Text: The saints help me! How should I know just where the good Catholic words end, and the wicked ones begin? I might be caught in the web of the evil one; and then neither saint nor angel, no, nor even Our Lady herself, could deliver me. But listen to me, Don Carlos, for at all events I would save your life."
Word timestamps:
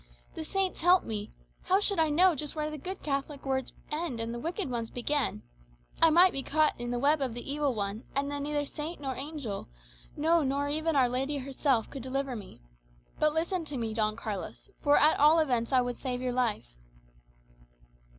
The 0.33 0.43
saints 0.43 0.81
help 0.81 1.03
me! 1.03 1.29
How 1.61 1.79
should 1.79 1.99
I 1.99 2.09
know 2.09 2.33
just 2.33 2.55
where 2.55 2.71
the 2.71 2.77
good 2.79 3.03
Catholic 3.03 3.45
words 3.45 3.71
end, 3.91 4.19
and 4.19 4.33
the 4.33 4.39
wicked 4.39 4.67
ones 4.67 4.89
begin? 4.89 5.43
I 6.01 6.09
might 6.09 6.31
be 6.33 6.41
caught 6.41 6.73
in 6.81 6.89
the 6.89 6.97
web 6.97 7.21
of 7.21 7.35
the 7.35 7.53
evil 7.53 7.75
one; 7.75 8.05
and 8.15 8.31
then 8.31 8.41
neither 8.41 8.65
saint 8.65 8.99
nor 8.99 9.13
angel, 9.15 9.69
no, 10.17 10.41
nor 10.41 10.69
even 10.69 10.95
Our 10.95 11.07
Lady 11.07 11.37
herself, 11.37 11.87
could 11.91 12.01
deliver 12.01 12.35
me. 12.35 12.63
But 13.19 13.35
listen 13.35 13.63
to 13.65 13.77
me, 13.77 13.93
Don 13.93 14.15
Carlos, 14.15 14.71
for 14.81 14.97
at 14.97 15.19
all 15.19 15.37
events 15.37 15.71
I 15.71 15.81
would 15.81 15.97
save 15.97 16.19
your 16.19 16.33
life." 16.33 16.75